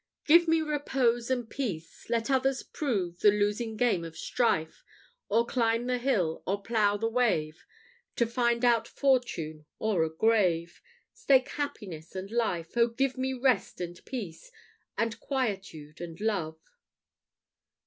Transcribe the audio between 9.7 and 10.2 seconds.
or a